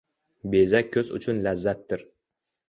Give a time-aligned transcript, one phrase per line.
[0.55, 2.03] Bezak ko‘z uchun lazzatdir.